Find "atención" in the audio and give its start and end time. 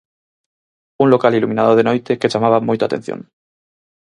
2.91-3.19